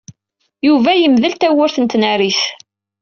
Yuba 0.67 0.91
yemdel 0.95 1.33
tawwurt 1.35 1.77
n 1.79 1.85
tnarit. 1.91 2.41